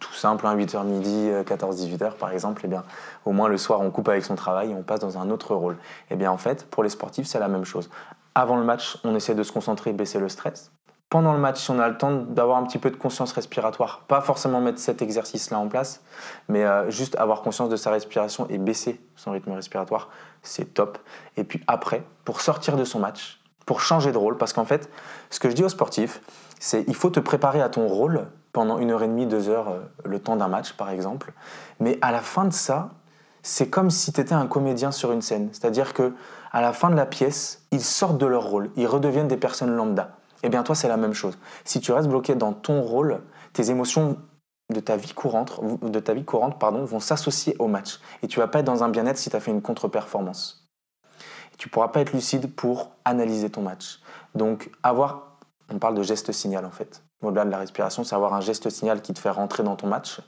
[0.00, 2.84] tout simple, 8h midi, 14-18h par exemple, et bien,
[3.24, 5.54] au moins le soir, on coupe avec son travail et on passe dans un autre
[5.54, 5.76] rôle.
[6.10, 7.88] Et bien, en fait, pour les sportifs, c'est la même chose.
[8.34, 10.72] Avant le match, on essaie de se concentrer, baisser le stress.
[11.12, 14.00] Pendant le match, si on a le temps d'avoir un petit peu de conscience respiratoire,
[14.08, 16.00] pas forcément mettre cet exercice-là en place,
[16.48, 20.08] mais euh, juste avoir conscience de sa respiration et baisser son rythme respiratoire,
[20.40, 20.96] c'est top.
[21.36, 24.88] Et puis après, pour sortir de son match, pour changer de rôle, parce qu'en fait,
[25.28, 26.22] ce que je dis aux sportifs,
[26.58, 29.68] c'est il faut te préparer à ton rôle pendant une heure et demie, deux heures,
[29.68, 31.34] euh, le temps d'un match par exemple,
[31.78, 32.88] mais à la fin de ça,
[33.42, 35.50] c'est comme si tu étais un comédien sur une scène.
[35.52, 36.14] C'est-à-dire que
[36.52, 39.76] à la fin de la pièce, ils sortent de leur rôle, ils redeviennent des personnes
[39.76, 40.16] lambda.
[40.42, 41.38] Eh bien toi, c'est la même chose.
[41.64, 43.20] Si tu restes bloqué dans ton rôle,
[43.52, 44.18] tes émotions
[44.72, 48.00] de ta vie courante, de ta vie courante pardon, vont s'associer au match.
[48.22, 50.68] Et tu vas pas être dans un bien-être si tu as fait une contre-performance.
[51.58, 54.00] Tu pourras pas être lucide pour analyser ton match.
[54.34, 57.02] Donc avoir, on parle de geste signal en fait.
[57.22, 59.86] Au-delà de la respiration, c'est avoir un geste signal qui te fait rentrer dans ton
[59.86, 60.20] match,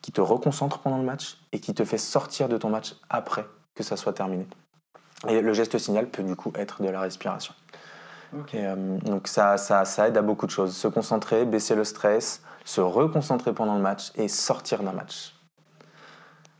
[0.00, 3.44] qui te reconcentre pendant le match et qui te fait sortir de ton match après
[3.74, 4.46] que ça soit terminé.
[5.28, 7.54] Et le geste signal peut du coup être de la respiration.
[8.54, 10.74] Et, euh, donc ça, ça, ça aide à beaucoup de choses.
[10.74, 15.34] Se concentrer, baisser le stress, se reconcentrer pendant le match et sortir d'un match.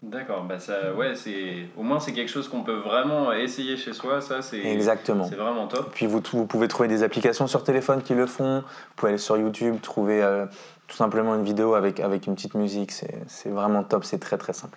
[0.03, 3.93] D'accord, bah ça, ouais, c'est au moins c'est quelque chose qu'on peut vraiment essayer chez
[3.93, 4.21] soi.
[4.21, 5.29] Ça, c'est Exactement.
[5.29, 5.93] c'est vraiment top.
[5.95, 8.63] Puis vous, vous pouvez trouver des applications sur téléphone qui le font.
[8.63, 10.47] Vous pouvez aller sur YouTube, trouver euh,
[10.89, 12.91] tout simplement une vidéo avec, avec une petite musique.
[12.91, 14.77] C'est c'est vraiment top, c'est très très simple.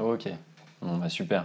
[0.00, 0.28] Ok,
[0.80, 1.44] bon, bah, super.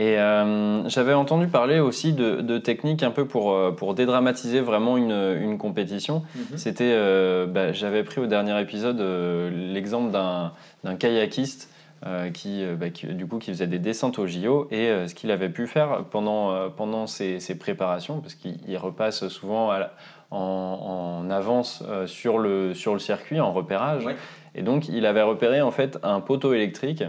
[0.00, 4.60] Et euh, j'avais entendu parler aussi de, de techniques un peu pour, euh, pour dédramatiser
[4.60, 5.10] vraiment une,
[5.42, 6.22] une compétition.
[6.56, 10.52] C'était, euh, bah, j'avais pris au dernier épisode euh, l'exemple d'un
[10.84, 11.70] d'un kayakiste
[12.32, 15.48] qui, bah, qui, du coup, qui faisait des descentes au JO et ce qu'il avait
[15.48, 19.92] pu faire pendant, pendant ses, ses préparations, parce qu'il il repasse souvent à la-
[20.30, 24.04] en, en avance sur, le, sur le circuit, en repérage.
[24.06, 24.14] Ouais.
[24.54, 27.02] Et donc, il avait repéré en fait un poteau électrique.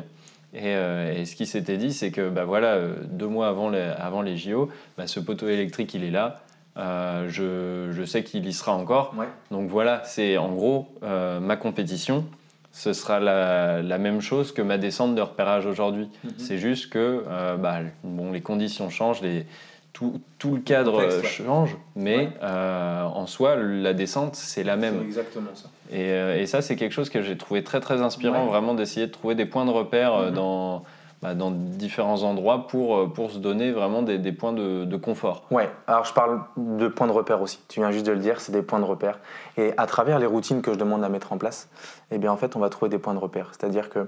[0.53, 3.69] Et, euh, et ce qu'il s'était dit, c'est que bah, voilà, euh, deux mois avant
[3.69, 6.41] les, avant les JO, bah, ce poteau électrique, il est là.
[6.77, 9.13] Euh, je, je sais qu'il y sera encore.
[9.17, 9.27] Ouais.
[9.51, 12.25] Donc voilà, c'est en gros euh, ma compétition.
[12.71, 16.07] Ce sera la, la même chose que ma descente de repérage aujourd'hui.
[16.23, 16.31] Mhm.
[16.37, 17.23] C'est juste que
[17.57, 19.45] bah, bon, les conditions changent, les,
[19.93, 21.23] tout, tout le cadre ouais.
[21.23, 22.29] change, mais Ouais.
[22.43, 25.01] euh, en soi, la descente, c'est la même.
[25.01, 25.69] exactement ça.
[25.91, 28.49] Et, euh, et ça, c'est quelque chose que j'ai trouvé très très inspirant, Ouais.
[28.49, 30.35] vraiment d'essayer de trouver des points de repère euh, Mhm.
[30.35, 30.83] dans,
[31.21, 35.43] bah, dans différents endroits pour, pour se donner vraiment des, des points de, de confort.
[35.51, 37.59] Ouais, alors je parle de points de repère aussi.
[37.67, 39.19] Tu viens juste de le dire, c'est des points de repère.
[39.57, 41.67] Et à travers les routines que je demande à mettre en place,
[42.11, 43.51] eh bien en fait, on va trouver des points de repère.
[43.51, 44.07] C'est-à-dire que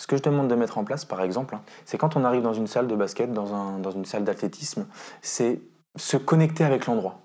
[0.00, 2.40] ce que je demande de mettre en place, par exemple, hein, c'est quand on arrive
[2.40, 4.86] dans une salle de basket, dans, un- dans une salle d'athlétisme,
[5.20, 5.60] c'est
[5.94, 7.18] se connecter avec l'endroit.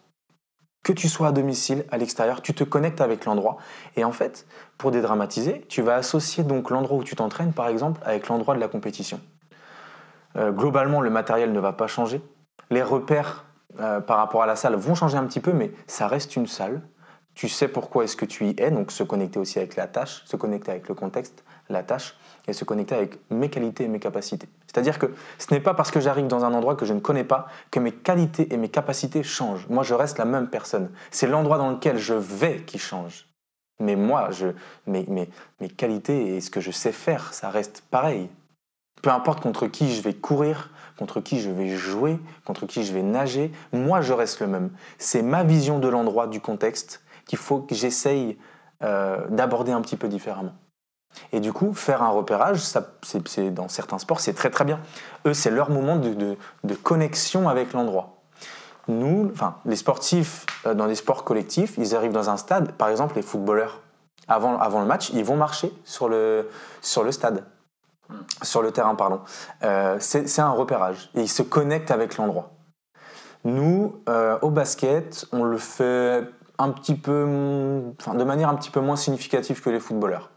[0.84, 3.56] Que tu sois à domicile, à l'extérieur, tu te connectes avec l'endroit.
[3.96, 4.46] Et en fait,
[4.78, 8.60] pour dédramatiser, tu vas associer donc l'endroit où tu t'entraînes, par exemple, avec l'endroit de
[8.60, 9.22] la compétition.
[10.36, 12.22] Euh, globalement, le matériel ne va pas changer.
[12.72, 13.46] Les repères
[13.80, 16.46] euh, par rapport à la salle vont changer un petit peu, mais ça reste une
[16.46, 16.82] salle.
[17.36, 20.24] Tu sais pourquoi est-ce que tu y es, donc se connecter aussi avec la tâche,
[20.26, 24.00] se connecter avec le contexte, la tâche, et se connecter avec mes qualités et mes
[24.00, 24.48] capacités.
[24.68, 27.24] C'est-à-dire que ce n'est pas parce que j'arrive dans un endroit que je ne connais
[27.24, 29.68] pas que mes qualités et mes capacités changent.
[29.70, 30.90] Moi, je reste la même personne.
[31.12, 33.28] C'est l'endroit dans lequel je vais qui change.
[33.80, 34.48] Mais moi, je,
[34.88, 35.30] mes, mes,
[35.60, 38.30] mes qualités et ce que je sais faire, ça reste pareil.
[39.02, 42.94] Peu importe contre qui je vais courir, contre qui je vais jouer, contre qui je
[42.94, 44.72] vais nager, moi je reste le même.
[44.98, 48.38] C'est ma vision de l'endroit, du contexte, qu'il faut que j'essaye
[48.84, 50.54] euh, d'aborder un petit peu différemment.
[51.32, 52.86] Et du coup, faire un repérage, ça,
[53.52, 54.80] dans certains sports, c'est très très bien.
[55.26, 56.38] Eux, c'est leur moment de,
[56.84, 58.22] connexion avec l'endroit.
[58.88, 62.90] Nous, enfin, les sportifs euh, dans des sports collectifs, ils arrivent dans un stade, par
[62.90, 63.82] exemple les footballeurs,
[64.28, 66.50] avant, avant le match, ils vont marcher sur le,
[66.82, 67.44] sur le stade
[68.42, 69.22] sur le terrain, pardon.
[69.64, 72.52] Euh, c'est un repérage et ils se connectent avec l'endroit.
[73.44, 76.24] Nous, euh, au basket, on le fait
[76.58, 80.32] un petit peu, de manière un petit peu moins significative que les footballeurs.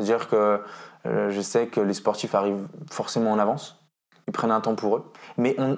[0.00, 0.62] C'est-à-dire que
[1.06, 3.84] euh, je sais que les sportifs arrivent forcément en avance,
[4.26, 5.76] ils prennent un temps pour eux, mais on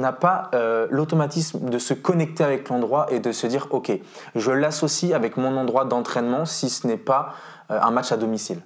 [0.00, 3.92] n'a pas euh, l'automatisme de se connecter avec l'endroit et de se dire, ok,
[4.34, 7.34] je l'associe avec mon endroit d'entraînement si ce n'est pas
[7.70, 8.62] euh, un match à domicile.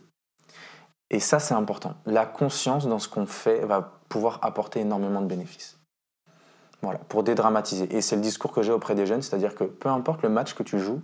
[1.10, 1.94] Et ça, c'est important.
[2.06, 5.78] La conscience dans ce qu'on fait va pouvoir apporter énormément de bénéfices.
[6.82, 7.94] Voilà, pour dédramatiser.
[7.94, 10.54] Et c'est le discours que j'ai auprès des jeunes, c'est-à-dire que peu importe le match
[10.54, 11.02] que tu joues,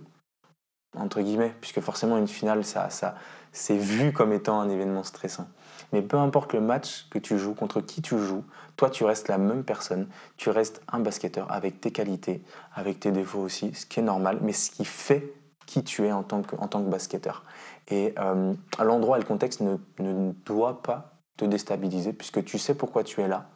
[0.95, 3.15] entre guillemets, puisque forcément une finale, ça, ça,
[3.51, 5.47] c'est vu comme étant un événement stressant.
[5.93, 8.43] Mais peu importe le match que tu joues, contre qui tu joues,
[8.75, 13.11] toi tu restes la même personne, tu restes un basketteur avec tes qualités, avec tes
[13.11, 15.33] défauts aussi, ce qui est normal, mais ce qui fait
[15.65, 17.43] qui tu es en tant que, basketteur.
[17.89, 22.73] Et euh, l'endroit et le contexte ne, ne doit pas te déstabiliser, puisque tu sais
[22.73, 23.49] pourquoi tu es là.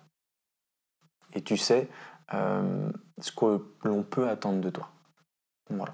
[1.33, 1.87] Et tu sais
[2.33, 2.89] euh,
[3.19, 4.89] ce que l'on peut attendre de toi.
[5.69, 5.93] Voilà.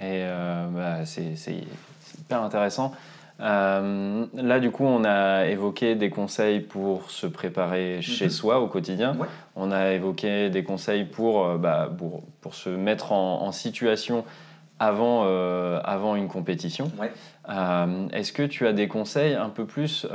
[0.00, 1.34] Et euh, bah, c'est
[2.18, 2.92] hyper intéressant.
[3.40, 8.30] Euh, là, du coup, on a évoqué des conseils pour se préparer chez mhm.
[8.30, 9.16] soi au quotidien.
[9.56, 14.24] On a évoqué des conseils pour, euh, bah, pour, pour, se mettre en, situation
[14.78, 15.24] avant,
[15.84, 16.90] avant une compétition.
[17.48, 20.06] Est-ce que tu as des conseils un peu plus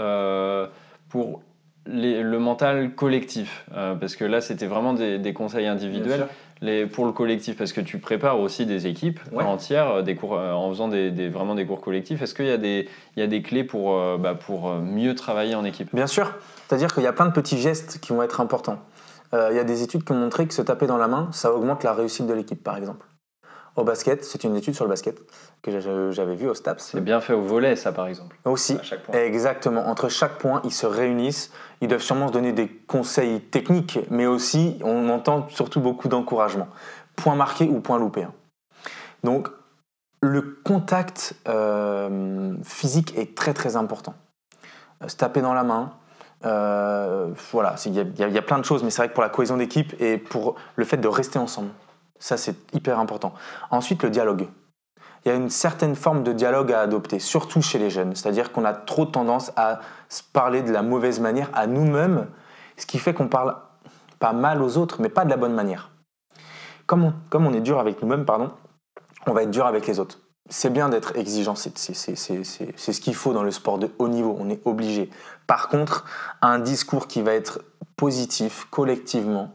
[1.09, 1.41] pour
[1.85, 3.67] le mental collectif?
[3.71, 6.27] Parce que là, c'était vraiment des, des conseils individuels
[6.91, 10.51] pour le collectif Parce que tu prépares aussi des équipes entières euh, des cours, euh,
[10.53, 12.21] en faisant des, vraiment des cours collectifs.
[12.21, 15.15] Est-ce qu'il y, a des, il y a des clés pour, euh, bah, pour mieux
[15.15, 15.93] travailler en équipe?
[15.93, 16.33] Bien sûr.
[16.67, 18.79] C'est-à-dire qu'il y a plein de petits gestes qui vont être importants.
[19.33, 21.53] il y a des études qui ont montré que se taper dans la main, ça
[21.53, 23.05] augmente la réussite de l'équipe, par exemple.
[23.75, 25.19] Au basket, c'est une étude sur le basket
[25.61, 25.79] que
[26.11, 26.91] j'avais vue au STAPS.
[26.91, 28.37] C'est bien fait au volet, ça, par exemple.
[28.45, 28.77] Aussi.
[29.11, 29.87] Exactement.
[29.87, 31.51] Entre chaque point, ils se réunissent.
[31.81, 36.69] Ils doivent sûrement se donner des conseils techniques, mais aussi, on entend surtout beaucoup d'encouragement.
[37.17, 38.23] Point marqué ou point loupé.
[38.23, 38.33] Hein.
[39.25, 39.49] Donc,
[40.21, 44.13] le contact euh, physique est très très important.
[45.03, 45.91] Euh, se taper dans la main,
[46.45, 49.29] euh, voilà, il y, y, a plein de choses, mais c'est vrai que pour la
[49.29, 51.69] cohésion d'équipe et pour le fait de rester ensemble,
[52.25, 53.35] ça, c'est hyper important.
[53.69, 54.47] Ensuite, le dialogue.
[55.23, 58.15] Il y a une certaine forme de dialogue à adopter, surtout chez les jeunes.
[58.15, 62.25] C'est-à-dire qu'on a trop tendance à se parler de la mauvaise manière à nous-mêmes,
[62.77, 63.55] ce qui fait qu'on parle
[64.17, 65.91] pas mal aux autres, mais pas de la bonne manière.
[66.87, 68.49] Comme on, est dur avec nous-mêmes, pardon,
[69.27, 70.17] on va être dur avec les autres.
[70.49, 74.49] C'est bien d'être exigeant, c'est ce qu'il faut dans le sport de haut niveau, on
[74.49, 75.11] est obligé.
[75.45, 76.05] Par contre,
[76.41, 77.61] un discours qui va être
[77.95, 79.51] positif collectivement,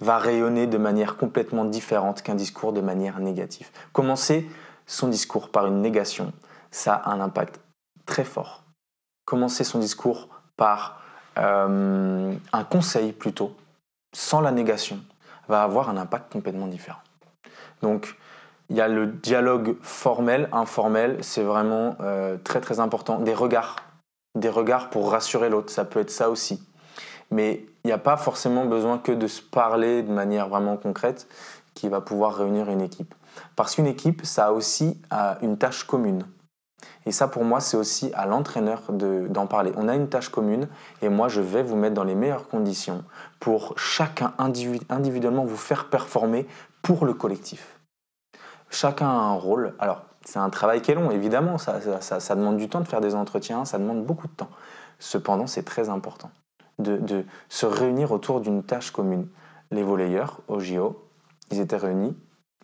[0.00, 3.70] va rayonner de manière complètement différente qu'un discours de manière négative.
[3.92, 4.48] Commencer
[4.86, 6.32] son discours par une négation,
[6.70, 7.60] ça a un impact
[8.06, 8.64] très fort.
[9.24, 11.00] Commencer son discours par
[11.38, 13.54] euh, un conseil plutôt,
[14.12, 14.98] sans la négation,
[15.48, 17.00] va avoir un impact complètement différent.
[17.82, 18.16] Donc,
[18.68, 23.18] il y a le dialogue formel, informel, c'est vraiment euh, très très important.
[23.18, 23.76] Des regards,
[24.38, 26.62] des regards pour rassurer l'autre, ça peut être ça aussi.
[27.30, 31.26] Mais il n'y a pas forcément besoin que de se parler de manière vraiment concrète
[31.74, 33.14] qui va pouvoir réunir une équipe.
[33.56, 36.24] Parce qu'une équipe, ça a aussi euh, une tâche commune.
[37.06, 39.72] Et ça, pour moi, c'est aussi à l'entraîneur d'en parler.
[39.76, 40.68] On a une tâche commune
[41.02, 43.04] et moi, je vais vous mettre dans les meilleures conditions
[43.38, 46.46] pour chacun individuellement vous faire performer
[46.82, 47.80] pour le collectif.
[48.70, 49.74] Chacun a un rôle.
[49.78, 51.58] Alors, c'est un travail qui est long, évidemment.
[51.58, 54.50] ça, ça demande du temps de faire des entretiens, ça demande beaucoup de temps.
[54.98, 56.30] Cependant, c'est très important
[56.82, 59.26] de, se réunir autour d'une tâche commune.
[59.70, 61.02] Les volleyeurs au JO,
[61.50, 62.16] ils étaient réunis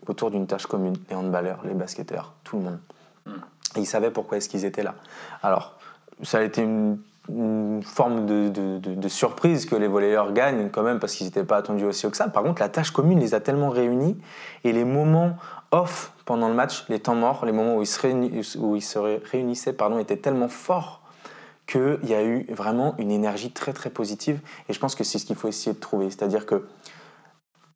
[0.06, 0.96] autour d'une tâche commune.
[1.10, 2.78] Les handballeurs, les basketteurs, tout le monde.
[3.76, 4.94] Et ils savaient pourquoi est-ce qu'ils étaient là.
[5.42, 5.76] Alors,
[6.22, 6.98] ça a été une,
[7.82, 12.06] forme de, surprise que les volleyeurs gagnent quand même parce qu'ils n'étaient pas attendus aussi
[12.06, 12.28] haut que ça.
[12.28, 14.16] Par contre, la tâche commune les a tellement réunis
[14.62, 15.36] et les moments
[15.72, 18.98] off pendant le match, les temps morts, les moments où ils se, où ils se
[18.98, 21.02] réunissaient, pardon, étaient tellement forts
[21.66, 24.40] qu'il y a eu vraiment une énergie très très positive.
[24.68, 26.10] Et je pense que c'est ce qu'il faut essayer de trouver.
[26.10, 26.66] C'est-à-dire que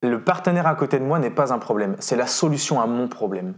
[0.03, 3.09] le partenaire à côté de moi n'est pas un problème, c'est la solution à mon
[3.09, 3.55] problème.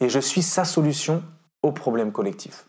[0.00, 1.22] Et je suis sa solution
[1.62, 2.66] au problème collectif.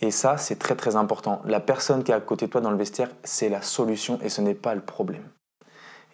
[0.00, 1.40] Et ça, c'est très très important.
[1.44, 4.28] La personne qui est à côté de toi dans le vestiaire, c'est la solution et
[4.28, 5.28] ce n'est pas le problème.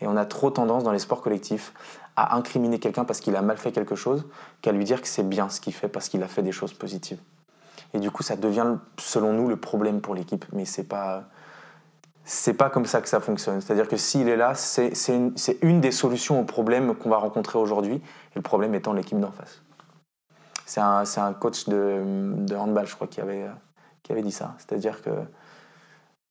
[0.00, 1.72] Et on a trop tendance dans les sports collectifs
[2.14, 4.26] à incriminer quelqu'un parce qu'il a mal fait quelque chose
[4.60, 6.72] qu'à lui dire que c'est bien ce qu'il fait parce qu'il a fait des choses
[6.72, 7.18] positives.
[7.94, 10.44] Et du coup, ça devient, selon nous, le problème pour l'équipe.
[10.52, 11.24] Mais c'est pas.
[12.24, 13.62] C'est pas comme ça que ça fonctionne.
[13.62, 17.58] C'est-à-dire que s'il est là, c'est une, une, des solutions au problème qu'on va rencontrer
[17.58, 19.62] aujourd'hui, et le problème étant l'équipe d'en face.
[20.66, 22.02] C'est un, un, coach de,
[22.36, 23.46] de, handball, je crois, qui avait,
[24.02, 24.54] qui avait dit ça.
[24.58, 25.08] C'est-à-dire que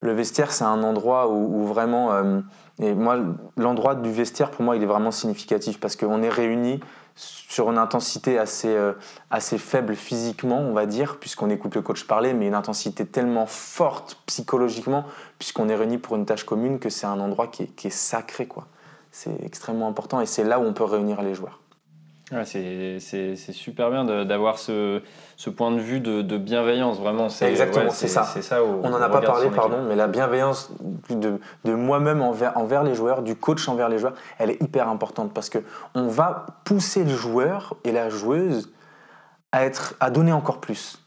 [0.00, 2.12] le vestiaire, c'est un endroit où, vraiment.
[2.12, 2.40] Euh,
[2.78, 3.18] et moi,
[3.56, 6.78] l'endroit du vestiaire, pour moi, il est vraiment significatif parce qu'on est réunis
[7.18, 8.92] sur une intensité assez, euh,
[9.30, 13.46] assez faible physiquement, on va dire, puisqu'on écoute le coach parler, mais une intensité tellement
[13.46, 15.04] forte psychologiquement,
[15.38, 17.90] puisqu'on est réunis pour une tâche commune, que c'est un endroit qui est, qui est
[17.90, 18.46] sacré.
[18.46, 18.66] quoi.
[19.10, 21.58] C'est extrêmement important et c'est là où on peut réunir les joueurs.
[22.30, 22.98] Ouais, c'est-
[23.52, 25.00] super bien d'avoir ce,
[25.36, 27.28] ce point de vue de, de bienveillance, vraiment.
[27.40, 28.22] Exactement, ouais, c'est ça.
[28.24, 30.70] C'est ça où On n'en a pas parlé, pardon, mais la bienveillance
[31.08, 34.88] de, de moi-même envers, envers les joueurs, du coach envers les joueurs, elle est hyper
[34.88, 35.58] importante parce que
[35.94, 38.70] on va pousser le joueur et la joueuse
[39.52, 41.02] à, être, à donner encore plus.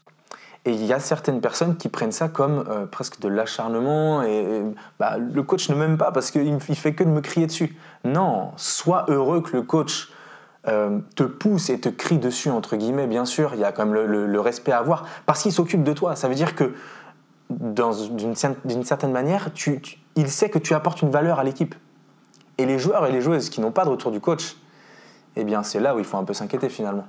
[0.64, 4.28] Et il y a certaines personnes qui prennent ça comme euh, presque de l'acharnement et,
[4.42, 4.62] et,
[4.98, 7.76] bah, le coach ne m'aime pas parce qu'il il fait que de me crier dessus.
[8.04, 10.08] Non, sois heureux que le coach
[10.68, 13.84] euh, te pousse et te crie dessus, entre guillemets, bien sûr, il y a quand
[13.84, 16.14] même le, respect à avoir, parce qu'il s'occupe de toi.
[16.14, 16.74] Ça veut dire que,
[17.50, 19.50] d'une cer- d'une certaine manière,
[20.16, 21.74] il sait que tu apportes une valeur à l'équipe.
[22.58, 24.56] Et les joueurs et les joueuses qui n'ont pas de retour du coach,
[25.36, 27.06] eh bien, c'est là où il faut un peu s'inquiéter finalement.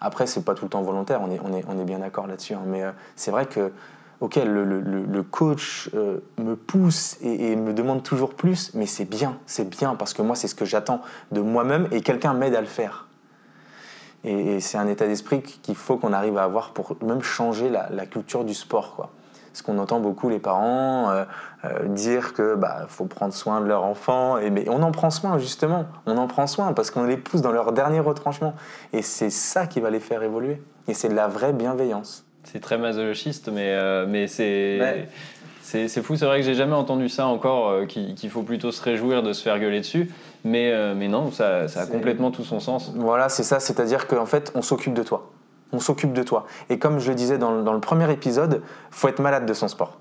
[0.00, 2.26] Après, c'est pas tout le temps volontaire, on est, on est, on est bien d'accord
[2.26, 2.54] là-dessus.
[2.54, 3.72] hein, mais euh, c'est vrai que,
[4.20, 9.68] ok, le, coach euh, me pousse et, me demande toujours plus, mais c'est bien, c'est
[9.68, 11.00] bien parce que moi, c'est ce que j'attends
[11.32, 13.06] de moi-même et quelqu'un m'aide à le faire.
[14.24, 18.06] Et, c'est un état d'esprit qu'il faut qu'on arrive à avoir pour même changer la,
[18.06, 19.10] culture du sport, quoi.
[19.52, 21.24] Parce qu'on entend beaucoup les parents euh,
[21.64, 25.38] euh, dire que bah faut prendre soin de leur enfant, mais on en prend soin
[25.38, 28.52] justement, on en prend soin parce qu'on les pousse dans leur dernier retranchement,
[28.92, 30.62] et c'est ça qui va les faire évoluer.
[30.88, 32.25] Et c'est de la vraie bienveillance.
[32.52, 34.78] C'est très masochiste, mais, euh, mais c'est.
[34.80, 35.08] Ouais.
[35.62, 38.80] C'est fou, c'est vrai que j'ai jamais entendu ça encore, euh, qu'il faut plutôt se
[38.80, 40.10] réjouir de se faire gueuler dessus.
[40.44, 42.92] Mais, euh, mais non, ça, ça a complètement tout son sens.
[42.94, 45.28] Voilà, c'est ça, c'est-à-dire qu'en fait, on s'occupe de toi.
[45.72, 46.46] On s'occupe de toi.
[46.70, 49.52] Et comme je le disais dans, le- dans le premier épisode, faut être malade de
[49.54, 49.98] son sport.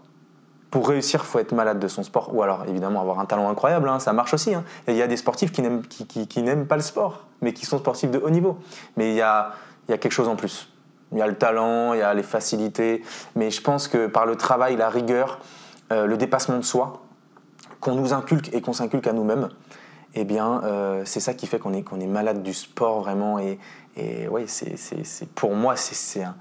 [0.70, 2.30] Pour réussir, faut être malade de son sport.
[2.36, 4.54] Ou alors, évidemment, avoir un talent incroyable, hein, ça marche aussi.
[4.54, 4.64] hein.
[4.88, 7.66] Et il y a des sportifs qui n'aiment, qui, qui- pas le sport, mais qui
[7.66, 8.60] sont sportifs de haut niveau.
[8.98, 9.54] Mais il y a,
[9.88, 10.70] il y a quelque chose en plus.
[11.16, 13.02] Il y a le talent, il y a les facilités.
[13.36, 15.40] Mais je pense que par le travail, la rigueur,
[15.92, 17.02] euh, le dépassement de soi,
[17.80, 19.48] qu'on nous inculque et qu'on s'inculque à nous-mêmes,
[20.14, 23.40] eh bien, euh, c'est ça qui fait qu'on est, qu'on est malade du sport vraiment.
[23.40, 23.60] Et,
[23.96, 26.36] et ouais, c'est, c'est, c'est- pour moi, c'est, un.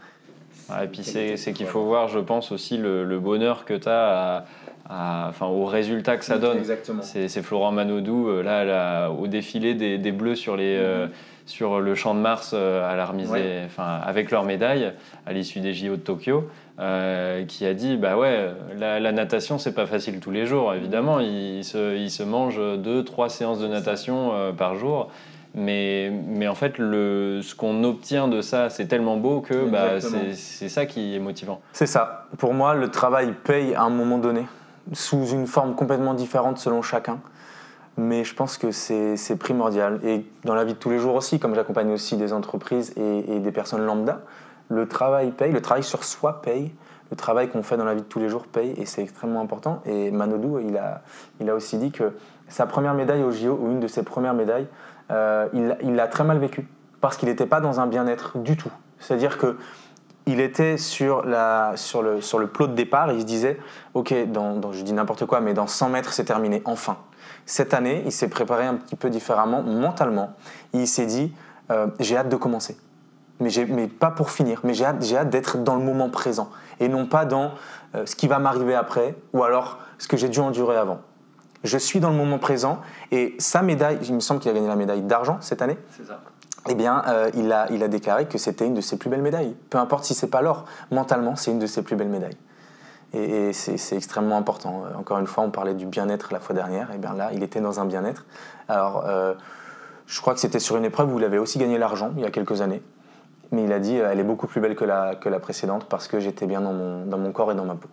[0.70, 3.74] Ouais, et puis c'est c'est qu'il faut voir, je pense, aussi le, le bonheur que
[3.74, 4.44] tu as à,
[4.88, 6.58] à- enfin, au résultat que ça donne.
[6.58, 7.02] Exactement.
[7.02, 11.06] C'est Florent Manodou, euh, là, là, au défilé des, des Bleus sur, les, euh,
[11.46, 13.62] sur le champ de Mars euh, à la remise, Ouais.
[13.66, 14.92] enfin, avec leur médaille
[15.26, 16.48] à l'issue des JO de Tokyo,
[16.80, 20.72] euh, qui a dit bah ouais, la, la natation, c'est pas facile tous les jours,
[20.74, 21.20] évidemment.
[21.20, 25.10] Il, se, il se mange deux, trois séances de natation euh, par jour.
[25.56, 30.00] Mais, mais en fait, le, ce qu'on obtient de ça, c'est tellement beau que bah,
[30.00, 31.60] c'est ça qui est motivant.
[31.72, 32.26] C'est ça.
[32.38, 34.46] Pour moi, le travail paye à un moment donné,
[34.92, 37.20] sous une forme complètement différente selon chacun.
[37.96, 40.00] Mais je pense que c'est primordial.
[40.04, 43.38] Et dans la vie de tous les jours aussi, comme j'accompagne aussi des entreprises et,
[43.38, 44.22] des personnes lambda,
[44.68, 46.72] le travail paye, le travail sur soi paye,
[47.10, 49.40] le travail qu'on fait dans la vie de tous les jours paye, et c'est extrêmement
[49.40, 49.80] important.
[49.84, 51.02] Et Manodou, il a,
[51.40, 52.14] il a aussi dit que
[52.48, 54.66] sa première médaille au JO, ou une de ses premières médailles,
[55.10, 56.66] euh, il l'a très mal vécu,
[57.00, 58.72] parce qu'il n'était pas dans un bien-être du tout.
[58.98, 59.58] C'est-à-dire que
[60.26, 63.58] il était sur, la, sur, le, sur le plot de départ, il se disait,
[63.92, 66.96] ok, dans- je dis n'importe quoi, mais dans 100 mètres, c'est terminé, enfin.
[67.46, 70.34] Cette année, il s'est préparé un petit peu différemment, mentalement.
[70.72, 71.32] Il s'est dit,
[71.70, 72.76] euh, j'ai hâte de commencer.
[73.40, 73.50] Mais,
[73.88, 76.50] pas pour finir, mais j'ai hâte, j'ai hâte d'être dans le moment présent.
[76.80, 77.52] Et non pas dans
[77.94, 81.00] euh, ce qui va m'arriver après, ou alors ce que j'ai dû endurer avant.
[81.64, 84.68] Je suis dans le moment présent, et sa médaille, il me semble qu'il a gagné
[84.68, 86.20] la médaille d'argent cette année, C'est ça.
[86.68, 89.22] eh bien, euh, il, a, il a déclaré que c'était une de ses plus belles
[89.22, 89.56] médailles.
[89.70, 92.36] Peu importe si c'est pas l'or, mentalement, c'est une de ses plus belles médailles.
[93.14, 94.84] Et, c'est extrêmement important.
[94.84, 96.90] Euh, Encore une fois, on parlait du bien-être la fois dernière.
[96.92, 98.26] Et bien là, il était dans un bien-être.
[98.68, 99.34] Alors, euh,
[100.06, 102.26] je crois que c'était sur une épreuve où il avait aussi gagné l'argent il y
[102.26, 102.82] a quelques années.
[103.52, 106.18] Mais il a dit, euh, elle est beaucoup plus belle que la, précédente parce que
[106.18, 107.88] j'étais bien dans mon, dans mon corps et dans ma peau.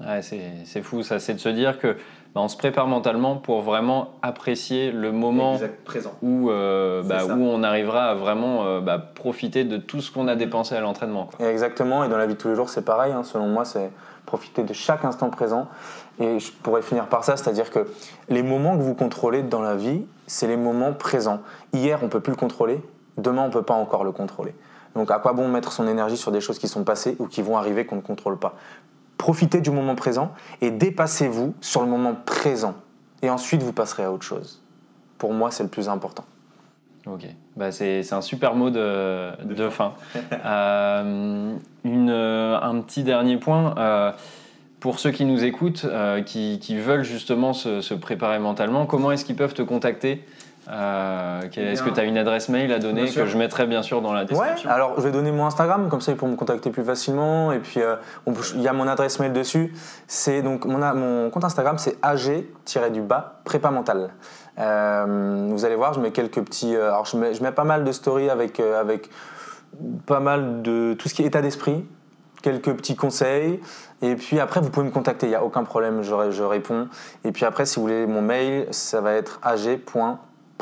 [0.00, 1.96] Ouais, c'est fou, ça, c'est de se dire que
[2.34, 6.12] bah, on se prépare mentalement pour vraiment apprécier le moment présent.
[6.22, 10.28] où, euh, bah, où on arrivera à vraiment euh, bah, profiter de tout ce qu'on
[10.28, 11.26] a dépensé à l'entraînement.
[11.26, 11.46] quoi.
[11.48, 13.12] Exactement, et dans la vie de tous les jours, c'est pareil.
[13.12, 13.22] hein.
[13.22, 13.90] Selon moi, c'est
[14.24, 15.68] profiter de chaque instant présent.
[16.20, 17.86] Et je pourrais finir par ça, c'est-à-dire que
[18.28, 21.40] les moments que vous contrôlez dans la vie, c'est les moments présents.
[21.72, 22.80] Hier, on peut plus le contrôler.
[23.18, 24.54] Demain, on peut pas encore le contrôler.
[24.94, 27.40] Donc, à quoi bon mettre son énergie sur des choses qui sont passées ou qui
[27.42, 28.54] vont arriver qu'on ne contrôle pas?
[29.22, 32.74] Profitez du moment présent et dépassez-vous sur le moment présent.
[33.22, 34.60] Et ensuite, vous passerez à autre chose.
[35.16, 36.24] Pour moi, c'est le plus important.
[37.06, 39.92] Ok, bah, c'est c'est un super mot de, de fin.
[40.44, 41.54] Euh,
[41.84, 43.78] une, euh, un petit dernier point.
[43.78, 44.10] euh,
[44.80, 49.12] pour ceux qui nous écoutent, euh, qui, qui veulent justement se, se préparer mentalement, comment
[49.12, 50.24] est-ce qu'ils peuvent te contacter?
[50.70, 53.82] Euh, ok, Est-ce que tu as une adresse mail à donner que je mettrai bien
[53.82, 56.30] sûr dans la Ouais, description alors je vais donner mon Instagram, comme ça ils pourront
[56.32, 57.50] me contacter plus facilement.
[57.52, 57.96] Et puis euh,
[58.26, 59.74] on il y a mon adresse mail dessus.
[60.06, 64.10] C'est donc mon, compte Instagram, c'est ag-du-bas prépa mental.
[64.58, 66.76] Euh, vous allez voir, je mets quelques petits.
[66.76, 69.10] alors je mets, je mets pas mal de stories avec, avec
[70.06, 71.84] pas mal de tout ce qui est état d'esprit,
[72.42, 73.60] quelques petits conseils.
[74.02, 76.42] Et puis après, vous pouvez me contacter, il n'y a aucun problème, je, ré- je
[76.42, 76.88] réponds.
[77.24, 79.38] Et puis après, si vous voulez mon mail, ça va être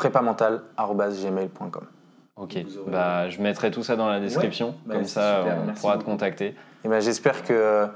[0.05, 1.83] ag.prépamental.gmail.com.
[2.37, 5.67] Ok, aurez- bah, je mettrai tout ça dans la description, bah, comme ça super, on
[5.67, 6.55] merci pourra te contacter.
[6.85, 7.87] Et ben, j'espère que,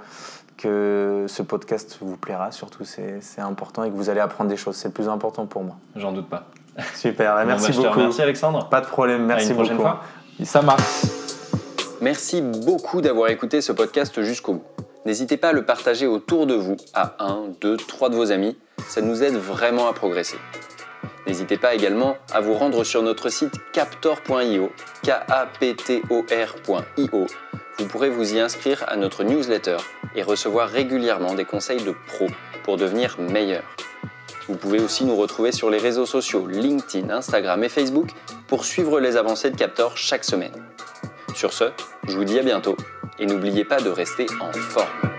[0.59, 4.57] que ce podcast vous plaira, surtout c'est c'est important et que vous allez apprendre des
[4.59, 4.77] choses.
[4.77, 5.77] C'est le plus important pour moi.
[5.97, 6.45] J'en doute pas.
[6.95, 7.99] Super, Bon, merci bah, je te beaucoup.
[8.01, 8.69] remercie Alexandre.
[8.69, 9.89] Pas de problème, merci une prochaine beaucoup.
[9.89, 10.03] fois.
[10.45, 10.83] Ça marche.
[12.03, 14.65] Merci beaucoup d'avoir écouté ce podcast jusqu'au bout.
[15.07, 18.57] N'hésitez pas à le partager autour de vous, à 1, 2, 3 de vos amis,
[18.89, 20.37] ça nous aide vraiment à progresser.
[21.27, 24.73] N'hésitez pas également à vous rendre sur notre site captor.io,
[25.03, 26.07] K-A-P-T-O-R.io.
[27.79, 29.79] Vous pourrez vous y inscrire à notre newsletter
[30.15, 32.29] et recevoir régulièrement des conseils de pros
[32.63, 33.65] pour devenir meilleur.
[34.49, 38.11] Vous pouvez aussi nous retrouver sur les réseaux sociaux LinkedIn, Instagram et Facebook
[38.47, 40.53] pour suivre les avancées de Captor chaque semaine.
[41.35, 41.65] Sur ce,
[42.07, 42.77] je vous dis à bientôt
[43.19, 45.14] et n'oubliez pas de rester en forme.